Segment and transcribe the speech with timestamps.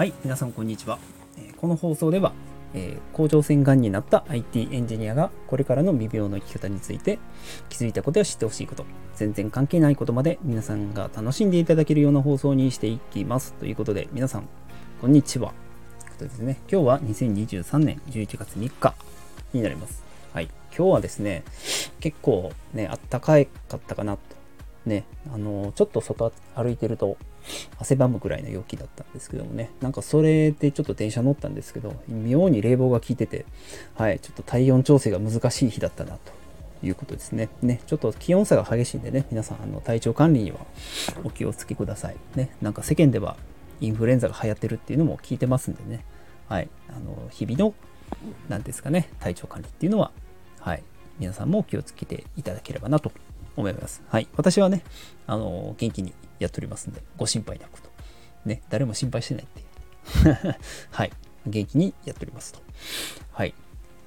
[0.00, 0.98] はい、皆さんこんにちは。
[1.58, 2.32] この放送では、
[2.72, 7.18] えー甲状腺がんになった IT エンジニアがこれからの未病の生き方について
[7.68, 8.86] 気づいたことや知ってほしいこと、
[9.16, 13.52] 全然関係ないことまで皆さんが楽しんでいただけるような放送にしていきます。
[13.60, 14.48] ということで、皆さん、
[15.02, 15.52] こんにちは。
[15.98, 18.94] ということですね、今日は2023年11月3日
[19.52, 20.02] になります。
[20.32, 21.44] はい、今日はですね、
[22.00, 23.34] 結構ね、あったか
[23.68, 24.40] かったかなと。
[24.86, 27.18] ね、あのちょっと外歩いてると
[27.78, 33.46] 汗ばむぐらいの陽気だったんですけどもね、なんかそれでちょっと電車乗ったんですけど、妙に冷房が効いてて、
[33.94, 36.32] はい、ちょっと体温調整が難しい日だったなと
[36.86, 37.48] いうことですね。
[37.62, 40.58] ね、ちょっと気温差が激しいんでね、皆さん、あの体調管理には
[41.24, 42.16] お気をつけください。
[42.36, 43.36] ね、なんか世間では
[43.80, 46.04] インフルエンザが流行ってるっていうのも聞いてますんでね、
[46.48, 47.74] はい、あの日々の、
[48.48, 50.10] なんですかね、体調管理っていうのは、
[50.58, 50.82] はい、
[51.18, 53.12] 皆さんも気をつけていただければなと
[53.56, 54.02] 思います。
[54.08, 54.28] はい。
[54.36, 54.82] 私はね、
[55.26, 57.88] あの、元気にやっておりますんで、ご心配なくと。
[58.44, 59.62] ね、誰も心配してないってい
[60.50, 60.56] う。
[60.90, 61.12] はい。
[61.46, 62.60] 元気にやっておりますと。
[63.32, 63.54] はい。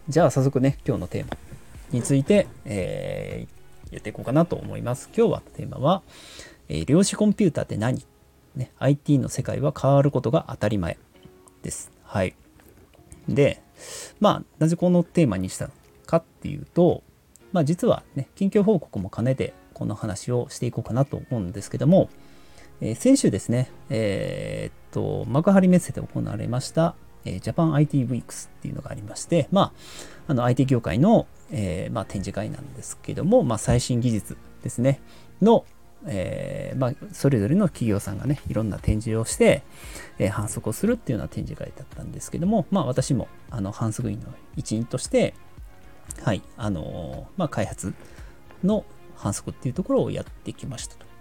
[0.10, 1.38] じゃあ、早速ね、今日のテーマ
[1.92, 5.10] について、えー、やっていこうかなと思います。
[5.16, 6.02] 今日はテーマは、
[6.68, 8.06] えー量子コンピューターって何？
[8.56, 10.98] ね、IT の世界は変わることが当たり前
[11.64, 11.92] です。
[12.04, 12.36] はい。
[13.28, 13.62] で、
[14.20, 15.70] まあ、なぜこのテーマにした
[16.06, 17.04] かっていうと、
[17.52, 22.10] まあ、実はね、近況報告も兼ねてこの話をしていこうかなと思うんですけども、
[22.86, 29.72] え先週ですね、えーっと、幕張メッセで行われました、えー、ジャパン IT ウィークスっていうのがありまして、まあ、
[30.28, 35.00] あの IT 業界の、えーまあ、展示会なんですけども、まあ、最新技術ですね、
[35.42, 35.64] の、
[36.08, 39.64] えまあ、それぞれの企業さんがね、いろんな展示をして、
[40.20, 44.26] え反則をするっていうような展示会だったんですけども、まあ、私もあの反則員の
[44.58, 45.36] 一員として、
[46.22, 47.94] はい、あのま、開発
[48.62, 48.84] の
[49.16, 51.13] 反則っていうところをやってきましたと。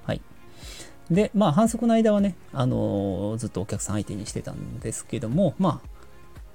[1.13, 5.89] で、まあ、反則の間はね、あのーずっとお客さん相手にしてたんですけども、まあ、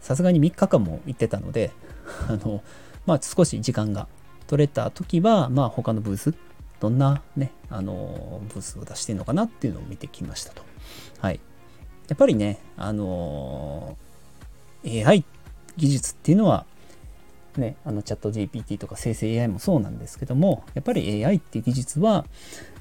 [0.01, 1.71] さすがに3日間も行ってたので、
[2.27, 2.63] あの、
[3.05, 4.07] まあ、少し時間が
[4.47, 6.33] 取れた時は、まあ、他のブース、
[6.79, 10.63] どんなね、あのーブースを出してるのかなっていうのを見てきましたと。
[11.21, 11.39] はい。
[12.07, 15.25] やっぱりね、あのー AI
[15.75, 16.65] 技術っていうのは、
[17.57, 22.25] ね、あのチャット GPT とか生成 AI もそうなんですけども、やっぱり AI っていう技術は、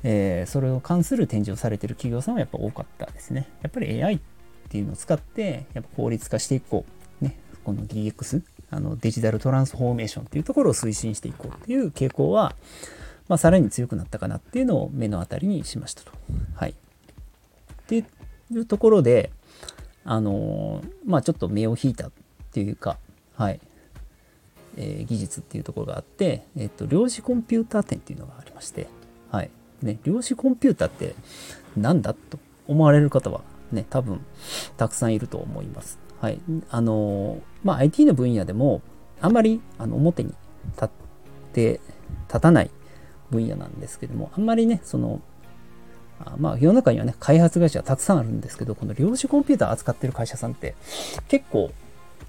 [0.03, 3.49] えーそれを関する展示をされてる企業さんはやっぱ多かったですね。
[3.63, 4.21] やっぱり AI っ
[4.69, 6.85] ていうのを使って、やっぱ効率化していこ
[7.21, 7.25] う。
[7.25, 12.55] ね、この DX、あのデジタルトランスフォーメーションっていうところを推進していこうっていう傾向は、
[13.29, 16.13] まあ、さらに強くなったかなっていうのを目の当たりにしましたと。
[16.55, 16.71] はい。
[16.71, 16.75] っ
[17.87, 18.05] てい
[18.55, 19.31] うところで、
[20.05, 22.11] あのーまあちょっと目を引いたっ
[22.53, 22.99] ていうか、
[23.35, 23.61] はい、
[24.77, 28.89] えー技術っていうところがあって、えっと量子コンピューター展っていうのがありまして、
[29.31, 29.51] はい
[29.83, 31.15] ね、量子コンピューターって
[31.77, 33.43] 何だと思われる方は
[33.73, 34.21] ね多分
[34.77, 35.99] たくさんいると思います。
[36.21, 38.81] はい、あのーまあ IT の分野でも
[39.21, 40.35] あんまりあの表に
[40.75, 40.89] 立っ
[41.53, 41.81] て
[42.29, 42.71] 立たない
[43.31, 45.21] 分野なんですけどもあんまりねその
[46.21, 50.75] あまあ世の中にはね開発会社たくさんあるんですけどこの量子コンピューター扱ってる会社さんって
[51.29, 51.71] 結構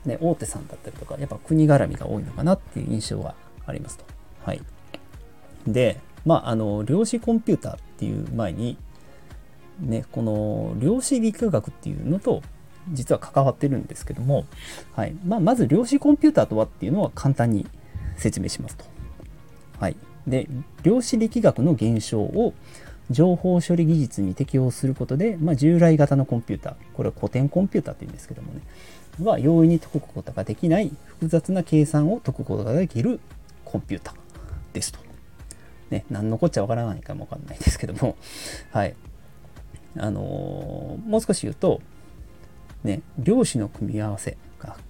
[0.07, 3.35] ね、大手さんだったりとか、やっぱ国絡みが多いのかなっていう印象が
[3.65, 4.05] ありますと。
[4.43, 4.61] はい。
[5.67, 8.77] で、まあ、あの、量子コンピューターっていう前に、
[9.81, 12.41] ね、この量子力学っていうのと、
[12.91, 14.45] 実は関わってるんですけども、
[14.95, 15.15] はい。
[15.25, 17.67] まあ、まず量子コンピューターとはっていうのは簡単に
[18.15, 18.85] 説明しますと。
[19.79, 19.97] はい。
[20.25, 20.47] で、
[20.83, 22.53] 量子力学の現象を
[23.09, 28.61] 情報処理技術に適用することで、まあ、従来型のコンピューター、これは古典コンピューターって言うんですけどもね、
[29.23, 33.19] は容易に解くことができない複雑な計算を解くことができる
[33.65, 34.15] コンピューター
[34.73, 34.99] ですと。
[35.89, 38.17] ね、何のこっちゃわからないかもわかんないですけども、
[38.71, 38.95] はい。
[39.97, 41.81] あのーもう少し言うと、
[42.83, 44.37] ね、量子の組み合わせ、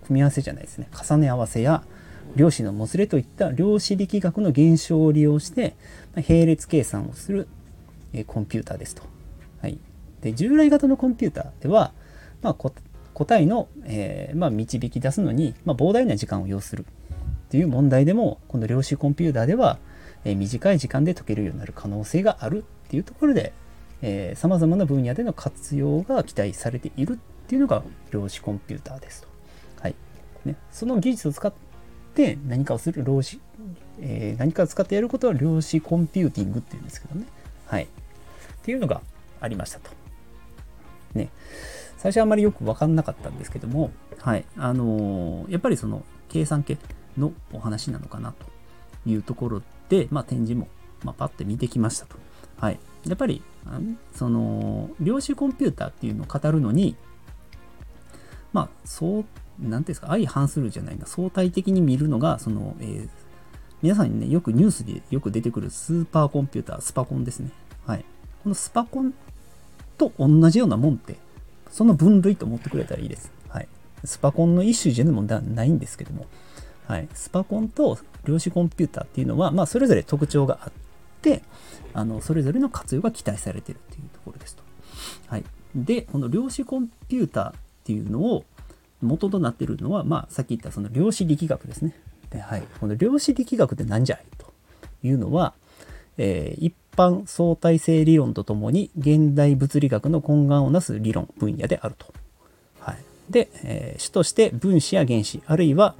[0.06, 1.84] 組み合わせじゃないですね、重ね合わせや
[2.36, 5.76] 量子のもつれといった量子力学の現象を利用して、
[6.16, 7.48] 並列計算をする、
[8.20, 9.04] えコンピューターですと。
[9.62, 9.78] はい、
[10.22, 11.94] で従来型のコンピューターでは、
[12.42, 19.80] まあ、答えの、えーまあ、導き出すのに、まあ、膨大な時間を要するっていう問題でもこの量子コンピューターでは、
[20.26, 23.54] えー短い時間で解けるようになる可能性があるっていうところで
[24.36, 29.28] さまざまな分野での活用が期待されているっていうのが量子コンピューターですと。
[29.82, 29.96] はい
[30.46, 31.54] ね、その技術を使っ
[32.14, 33.40] て何かをする量子、
[34.02, 37.26] えー何かを使ってやることは量子コンピューティングっていうんですけどね。
[38.68, 39.00] っていうのが
[39.40, 39.90] ありましたと。
[41.14, 41.30] ね。
[41.96, 44.44] 最初はあまりよく分かんなかったんですけども、はい。
[44.58, 46.78] あのーやっぱりその計算系
[47.18, 48.46] のお話なのかなと
[49.10, 50.68] いうところで、まあ、展示も、
[51.02, 52.18] まあ、パッて見てきましたと。
[52.60, 52.80] はい。
[53.08, 53.42] やっぱり、
[54.14, 56.98] その、量子コンピューターっていうのを語るのに、
[58.52, 63.10] まあ、そう、なんていうんですか、相反するじゃないな、相対的に見るのが、その、えー、
[63.82, 67.52] 皆さんにね、よくニュースでよく出てくるスーパーコンピューター、スパコンですね。
[67.86, 68.04] はい。
[68.44, 69.14] このスパコン
[69.98, 71.16] と同じようなもんって、
[71.72, 73.32] その分類と思ってくれたらいいです。
[73.50, 73.68] はい。
[74.04, 76.26] スパコンの一種じゃないんですけども、
[76.88, 77.08] はい。
[77.14, 80.72] スパコンと量子コンピューターっていうのは、まあ、それぞれ特徴があっ
[81.22, 81.44] て、
[81.94, 84.64] あの、それぞれの活用が期待されているというところですと。
[85.28, 85.44] はい。
[85.76, 87.54] で、この量子コンピューターっ
[87.84, 88.46] ていうのを、
[89.02, 91.94] 元となっているのは、まあ、さっき言ったその量子力学ですね。
[92.30, 92.64] で、はい。
[92.80, 94.52] この量子力学って何じゃいと
[95.04, 95.54] いうのは、
[96.18, 102.14] えー、一般相対性理論とともに現代物理学の根幹をなす理論分野であると。
[102.80, 102.98] はい、
[103.30, 105.96] で、えー、主として分子や原子あるいは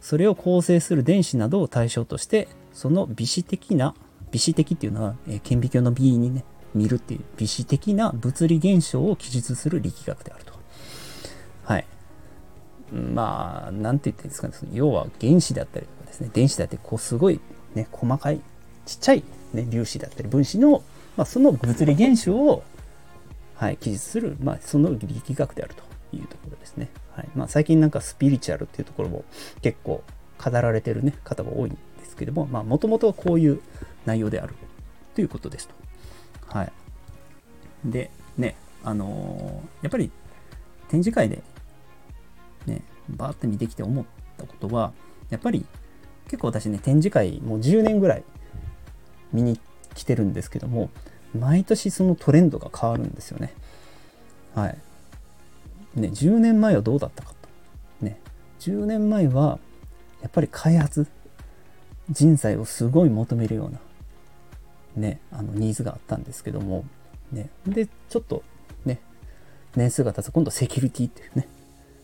[0.00, 3.94] それを構成する電子などを対象としてその微子的な
[4.32, 6.44] 微子的っていうのは、えー、顕微鏡の微にね
[6.74, 10.54] 見るっていう微子的な物理現象を記述する力学であると。
[11.64, 11.86] はい。
[12.92, 17.40] まあ、なんて言ってんですかね、要は原子だったりとかですね、電子だってこうすごい
[17.74, 18.40] ね、細かい
[18.86, 20.82] ちっちゃいね、粒子だったり分子の、
[21.16, 22.62] まあ、その物理現象を、
[23.54, 26.88] はい、記述する、まあ、その力学であるというところですね。
[27.12, 29.24] はいまあ、最近なんかスピリチュアルっていうところも
[29.62, 30.02] 結構
[30.42, 33.60] 語られてる、ね、方が多いんですけども、もともとはこういう
[34.06, 34.54] 内容である
[35.14, 35.74] ということですと。
[36.46, 36.72] はい。
[37.84, 40.10] で、ね、あのー、やっぱり
[40.88, 41.42] 展示会で
[42.66, 44.04] ね、バーって見てきて思っ
[44.36, 44.92] たことは、
[45.30, 45.64] やっぱり
[46.24, 48.24] 結構私ね、展示会もう10年ぐらい
[49.32, 49.60] 見に
[49.94, 50.90] 来てるんですけども
[51.38, 53.54] 毎年そのトレンドが変わるんですよね。
[54.54, 54.78] はい。
[55.94, 58.04] ね、10年前はどうだったかと。
[58.04, 58.18] ね、
[58.60, 59.58] 10年前は
[60.22, 61.06] やっぱり開発
[62.10, 63.78] 人材をすごい求めるような
[64.96, 66.84] ね、あのニーズがあったんですけども、
[67.32, 68.42] ね、で、ちょっと
[68.84, 69.00] ね、
[69.76, 71.48] 年数が経つと今度セキュリティっていうね、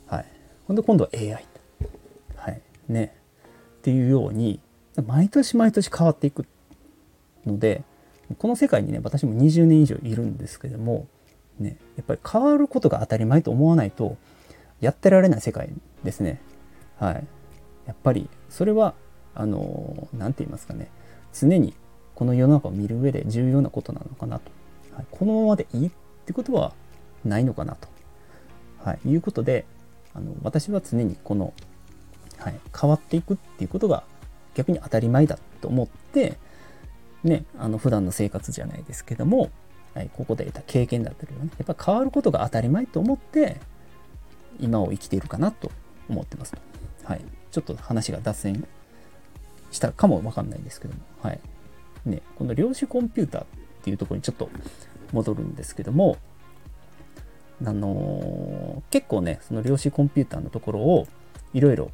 [0.07, 0.27] はい。
[0.67, 1.45] ほんで今度は AI。
[2.37, 2.63] はい。
[2.89, 3.17] ね。
[3.79, 4.61] っていうように、
[5.05, 6.47] 毎年毎年変わっていく
[7.47, 7.83] ので
[8.39, 11.07] この世界にね私も20年以上いるんですけども、
[11.59, 14.17] ね、やっぱり変わることが当たり前と思わないと
[14.81, 15.71] やってられない世界
[16.05, 16.41] ですね。
[16.99, 17.27] はい。
[17.87, 18.95] やっぱりそれは
[19.35, 20.91] あの何て言いますかね。
[21.33, 21.75] 常に
[22.15, 24.51] この世の中を見る上で重要なことなのかなと、
[24.95, 25.91] はい、このままでいいっ
[26.25, 26.73] てことは
[27.25, 27.89] ないのかなと、
[28.83, 29.67] はい、いうことで
[30.15, 31.53] あの私は常にこの、
[32.39, 34.05] はい、変わっていくっていうことが
[34.55, 36.39] 逆に当たり前だと思って
[37.27, 39.51] ね、あの普段の生活じゃないですけども、
[39.95, 43.57] はい、ここで得た経験だったりね、やっぱ変わることが当たり前と思って、
[44.61, 45.71] 今を生きているかなと
[46.09, 46.59] 思ってますと。
[47.05, 47.25] はい。
[47.51, 48.67] ちょっと話が脱線
[49.71, 51.41] したかもわかんないんですけども、はい。
[52.05, 53.47] ね、この量子コンピューターっ
[53.83, 54.49] ていうところにちょっと
[55.13, 56.17] 戻るんですけども、
[57.65, 61.07] あのー、結構ね、その量子コンピューターのところを
[61.55, 61.91] いろいろ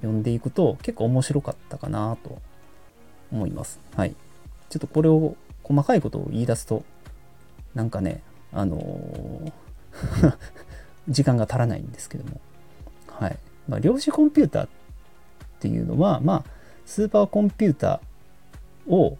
[0.00, 2.40] 読んでいくと結構面白かったかなと
[3.32, 3.80] 思います。
[3.96, 4.14] はい。
[4.72, 6.82] ちょっとこれを細かいことを言い出すと、
[7.74, 8.22] なんかね、
[8.52, 9.52] あのー
[11.08, 12.40] 時間が足らないんですけども、
[13.06, 13.38] はい。
[13.68, 14.68] まあ、量子コンピューターっ
[15.60, 16.44] ていうのは、まあ、
[16.86, 19.18] スーパーコンピューターを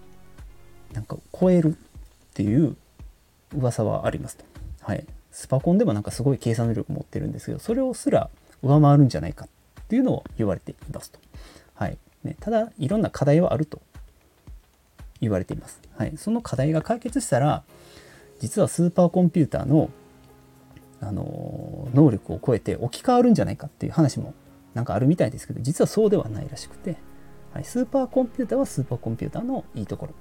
[0.94, 1.76] なんか超えるっ
[2.32, 2.74] ていう
[3.54, 4.44] 噂はありますと。
[4.80, 5.04] はい。
[5.32, 8.30] スパコンでもなんかすごい計算能力持ってるんですけど、それをすら
[8.62, 11.18] 上回るんじゃないかっていうのを言われていますと。
[11.74, 11.98] はい。
[12.24, 13.82] ね、ただ、いろんな課題はあると
[15.22, 15.80] 言われています。
[15.96, 17.62] はい、その課題が解決したら
[18.40, 19.88] 実はスーパーコンピューターの
[21.00, 24.34] あの能力を超えて置き換わるんじゃないかっていう話も
[24.72, 26.96] なんかあるみたいですけど実はそうではないらしくて、
[27.52, 30.14] はい、スーパーコンピューターはスーパーコンピューターのいいところ、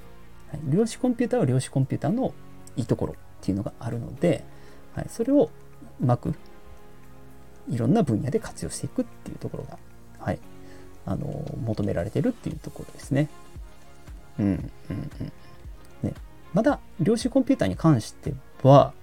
[0.50, 2.34] はい、量子コンピューターは量子コンピューターの
[2.78, 4.44] いいところっていうのがあるので、
[4.96, 5.52] はい、それを
[6.02, 6.34] うまく
[7.70, 9.78] いろんな分野で活用していくっていうところが、
[10.18, 10.40] はい、
[11.06, 13.30] あの求められてるっていうところですね。
[14.42, 15.32] うんうんうん
[16.04, 16.14] ね、
[16.54, 18.34] まだ量子コンピューターに関して
[18.64, 18.94] は、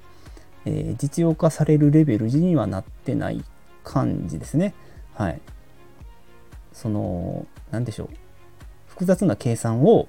[0.65, 3.45] えー、実用化されるレベルにはなってない
[3.85, 4.75] 感じですね。
[5.15, 5.41] はい。
[6.73, 8.09] その、なんでしょう。
[8.89, 10.09] 複雑な計算を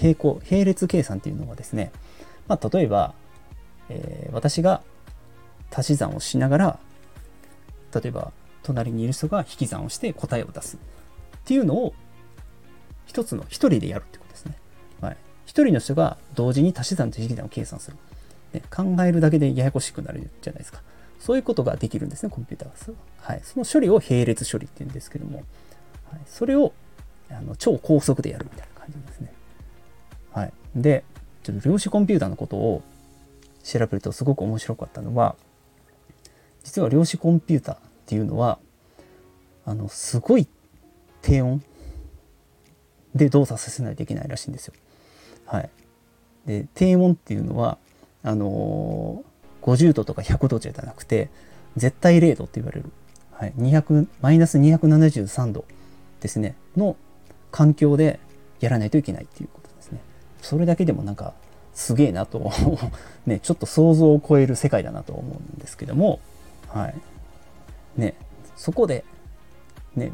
[0.00, 1.92] 並行、並列計算っていうのはですね、
[2.46, 3.14] まあ、例えば、
[3.88, 4.82] えー、私が
[5.70, 6.78] 足し算をしながら、
[7.92, 8.32] 例えば、
[8.62, 10.78] 隣にいる人が引き算をして答えを出すっ
[11.44, 11.94] ていうのを
[13.06, 14.23] 一つの一人でやるってこと。
[15.62, 17.96] 人の人が同時に足し算と引き算を計算する。
[18.52, 20.82] ね、考えるだけでややこしくなるじゃないですか。
[21.20, 22.96] そういうことができるんですね、コンピューターは。
[23.18, 23.40] はい。
[23.44, 25.44] その処理を並列処理って言うんですけども、
[26.10, 26.72] はい、それを
[27.30, 29.32] あの超高速でやるみたいな感じですね。
[30.32, 30.52] はい。
[30.74, 31.04] で、
[31.42, 32.82] ちょっと量子コンピューターのことを
[33.62, 35.36] 調べるとすごく面白かったのは、
[36.62, 38.58] 実は量子コンピューターっていうのは
[39.64, 40.46] あのすごい
[41.22, 41.62] 低温
[43.14, 44.74] で動作させないといけないらしいんですよ。
[45.46, 45.70] はい、
[46.46, 47.78] で低温っていうのは
[48.22, 51.30] あのー、50度とか100度じゃなくて
[51.76, 52.90] 絶対0度って言われる、
[53.32, 55.64] はい、200マイナス273度
[56.20, 56.96] ですねの
[57.50, 58.18] 環境で
[58.60, 60.00] やらないといけないっていうことですね。
[60.40, 61.34] それだけでもなんか
[61.74, 62.50] すげえなと
[63.26, 66.20] ね、ちょっと想像を超える世界だなと思うんですけども、
[66.68, 66.94] はい。
[67.96, 68.14] ね、
[68.56, 69.04] そこで、
[69.94, 70.10] ね、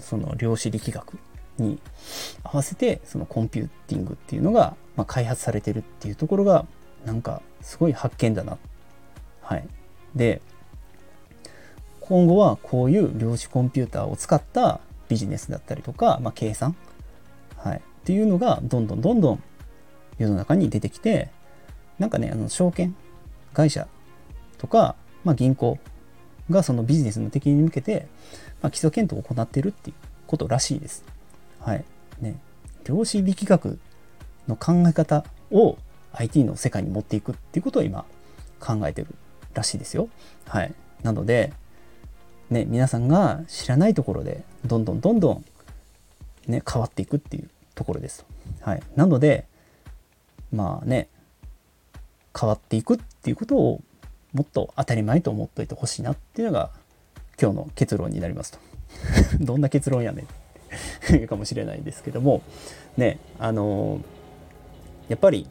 [0.00, 1.18] その量子力学
[1.60, 1.78] に
[2.42, 6.66] 合わせてそのコンピューティングっていうのが、まあ、開発されてるっていうところが
[7.04, 8.58] なんかすごい発見だな。
[9.42, 9.66] はい。
[10.14, 10.40] で
[12.00, 16.74] 今後はこういう量子コンピューターを使ったビジネスだったりとか、まあ、計算、
[17.56, 19.42] はい、っていうのがどんどんどんどん
[20.18, 21.30] 世の中に出てきて
[22.00, 22.96] なんかねあの証券
[23.52, 23.86] 会社
[24.58, 25.78] とか、まあ、銀行
[26.50, 28.08] がそのビジネスの適用に向けて、
[28.60, 31.04] まあ、基礎検討を行っているっていうことらしいです。
[31.60, 31.84] はい。
[32.20, 32.36] ね。
[32.84, 33.78] 量子力学
[34.48, 35.78] の考え方を
[36.12, 38.04] IT の世界に持っていくっていうことを今
[38.58, 39.08] 考えてる
[39.54, 40.08] らしいですよ。
[40.46, 40.74] はい。
[41.02, 41.52] なので、
[42.50, 45.44] ね、皆さんが知らないところでどんどんどんどん、
[46.46, 48.24] ね、変わっていくっていうところです。
[48.60, 48.82] はい。
[48.96, 49.46] なので、
[50.52, 51.08] まあね、
[52.38, 53.82] 変わっていくっていうことを
[54.32, 56.70] もっと当たり前と思っといてほしいなっていうのが
[57.40, 58.58] 今日の結論になりますと。
[59.40, 60.26] どんな結論やねん
[61.16, 62.42] い かもしれないんですけども、
[62.96, 64.00] ね、あの
[65.08, 65.48] やっぱり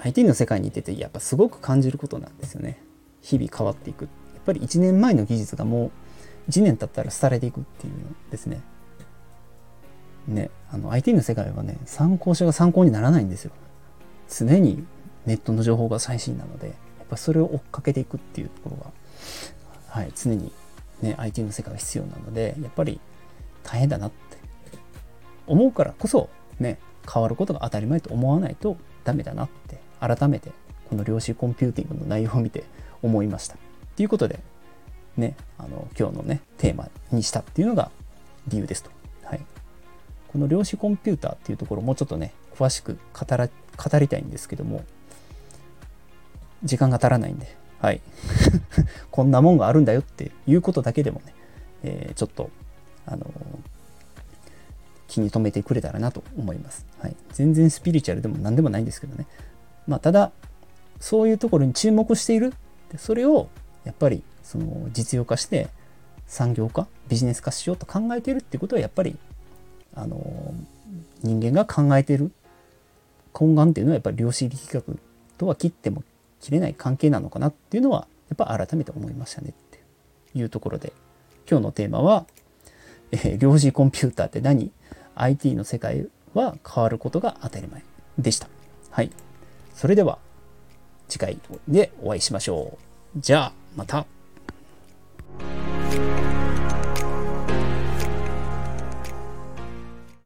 [0.00, 2.80] IT の世界にいててやっぱすごく感じることなんですよね。
[3.20, 4.04] 日々変わっていく。
[4.04, 4.08] や
[4.40, 7.98] っぱり1年前の技術がもう1年経ったら廃れていくっていうの
[8.30, 8.60] ですね。
[10.28, 13.50] ね、あの IT の世界はね、参考書が参考にならないんですよ。
[14.28, 14.84] 常に
[15.26, 16.72] ネットの情報が最新なので、や
[17.04, 18.92] っぱそれを追っかけていくっていうところが、
[19.88, 20.52] はい、常に
[21.00, 23.00] ね、IT の世界が必要なので、やっぱり
[23.62, 24.27] 大変だなって
[25.48, 26.28] 思うからこそ、
[26.60, 26.78] ね、
[27.12, 30.52] 変わることが当たり前と思わないとダメだなって改めて
[30.88, 32.64] この量子コンピューティングの内容を見て
[33.02, 33.56] 思いました。
[33.96, 34.40] ということで、
[35.16, 37.90] ね、あの今日のねテーマにしたっていうのが
[38.46, 38.90] 理由ですと。
[39.24, 39.40] はい、
[40.28, 44.84] この量子コンピューターっていうところもうちょっとね詳しく語ら語りたいんですけども
[46.64, 48.00] 時間が足らないんで、はい、
[49.10, 51.34] こんなもんがあるんだよっていうことだけでもね、
[51.84, 52.50] えー、ちょっと
[53.06, 53.26] あの
[55.08, 56.86] 気に留めてくれたらなと思います。
[57.00, 59.26] はい、全然スピリチュアルでも何でもないんですけどね。
[59.86, 60.30] まあ、ただ
[61.00, 62.52] そういうところに注目している
[62.96, 63.48] それを
[63.84, 65.68] やっぱりその実用化して
[66.26, 69.16] 産業化ビジネス化しようと考えているっていうことはやっぱり
[69.94, 70.54] あの
[71.22, 72.30] 人間が考えている
[73.38, 74.98] 根幹っていうのはやっぱり量子力学
[75.38, 76.02] とは切っても
[76.40, 79.80] 切れない関係なのかなっていうのはやっぱ改めて思いましたねって
[80.34, 80.92] いうところで
[81.50, 82.26] 今日のテーマは、
[83.10, 84.70] えー、量子コンピューターって何？
[85.20, 87.82] IT の世界は変わることが当たり前
[88.18, 88.48] でした。
[88.90, 89.10] はい。
[89.74, 90.18] それでは
[91.08, 92.78] 次回でお会いしましょ
[93.16, 93.20] う。
[93.20, 94.06] じゃあまた。